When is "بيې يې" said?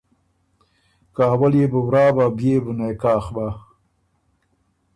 2.37-2.59